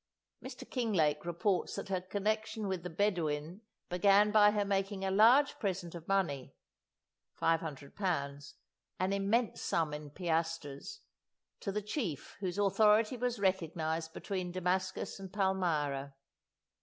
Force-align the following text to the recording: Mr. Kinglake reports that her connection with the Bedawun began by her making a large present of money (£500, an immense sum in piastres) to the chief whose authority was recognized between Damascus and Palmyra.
Mr. 0.43 0.67
Kinglake 0.67 1.25
reports 1.25 1.75
that 1.75 1.89
her 1.89 2.01
connection 2.01 2.67
with 2.67 2.81
the 2.81 2.89
Bedawun 2.89 3.61
began 3.87 4.31
by 4.31 4.49
her 4.49 4.65
making 4.65 5.05
a 5.05 5.11
large 5.11 5.59
present 5.59 5.93
of 5.93 6.07
money 6.07 6.55
(£500, 7.39 8.53
an 8.99 9.13
immense 9.13 9.61
sum 9.61 9.93
in 9.93 10.09
piastres) 10.09 11.01
to 11.59 11.71
the 11.71 11.83
chief 11.83 12.35
whose 12.39 12.57
authority 12.57 13.15
was 13.15 13.37
recognized 13.37 14.11
between 14.11 14.51
Damascus 14.51 15.19
and 15.19 15.31
Palmyra. 15.31 16.15